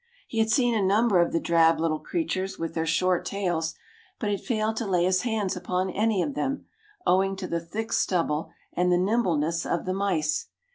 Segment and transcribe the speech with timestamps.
[0.27, 3.75] He had seen a number of the drab little creatures with their short tails,
[4.17, 6.65] but had failed to lay his hands upon any of them,
[7.05, 10.47] owing to the thick stubble and the nimbleness of the mice.